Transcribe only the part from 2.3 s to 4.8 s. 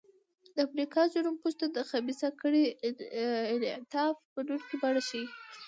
کړۍ انعطاف منونکې